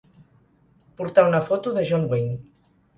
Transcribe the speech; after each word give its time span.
Portar 1.03 1.27
una 1.29 1.43
foto 1.51 1.77
de 1.79 1.87
John 1.93 2.11
Wayne. 2.15 2.45